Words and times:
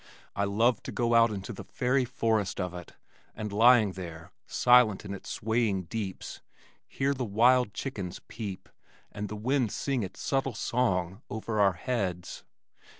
I 0.35 0.45
loved 0.45 0.83
to 0.85 0.91
go 0.91 1.13
out 1.13 1.29
into 1.29 1.53
the 1.53 1.63
fairy 1.63 2.05
forest 2.05 2.59
of 2.59 2.73
it, 2.73 2.93
and 3.35 3.53
lying 3.53 3.91
there, 3.91 4.31
silent 4.47 5.05
in 5.05 5.13
its 5.13 5.29
swaying 5.29 5.83
deeps, 5.83 6.41
hear 6.87 7.13
the 7.13 7.23
wild 7.23 7.75
chickens 7.75 8.19
peep 8.27 8.67
and 9.11 9.29
the 9.29 9.35
wind 9.35 9.71
sing 9.71 10.01
its 10.01 10.19
subtle 10.19 10.55
song 10.55 11.21
over 11.29 11.59
our 11.61 11.73
heads. 11.73 12.43